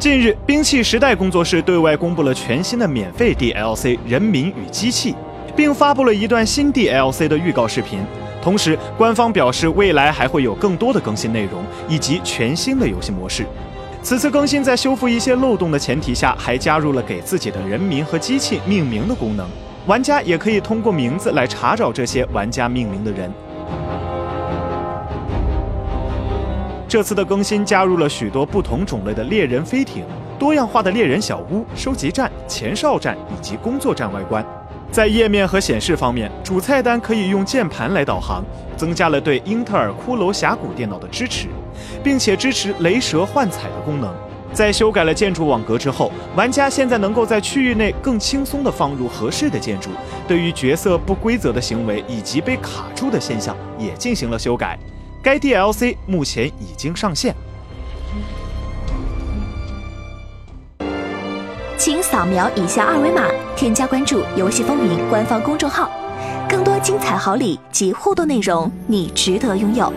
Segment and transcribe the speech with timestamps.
[0.00, 5.12] 近日，兵器时代工作室对外公布了全新的免费 DLC《人民与机器》，
[5.54, 7.98] 并发布了一段新 DLC 的预告视频。
[8.40, 13.44] 同时，官方表示未来还会有更多的更新内容以及全新的游戏模式。
[14.02, 19.46] 此次更新在修复一些漏洞的前提下，还加入了给自己的人民和机器命名的功能。
[19.86, 23.30] 玩家也可以通过名字来查找这些玩家命名的人。
[26.90, 30.04] 这次的更新加入了许多不同种类的猎人飞艇、
[30.40, 34.44] 多样化的猎人小屋、收集站、前哨站以及工作站外观。
[34.90, 38.42] 在页面和显示方面，主菜单可以用键盘来导航，
[38.76, 41.46] 增加了对英特尔骷髅峡谷电脑的支持，
[42.02, 44.12] 并且支持雷蛇幻彩的功能。
[44.52, 49.90] 在修改了建筑网格之后，玩家现在能够在区域内更轻松地放入合适的建筑。
[50.26, 54.76] 对于角色不规则的行为以及被卡住的现象，也进行了修改。
[55.22, 57.34] 该 DLC 目前已经上线，
[61.76, 65.90] 请扫描以下二维码，添加关注“游戏风云”官方公众号，
[66.48, 69.92] 更多精彩好礼及互动内容，你值得拥有。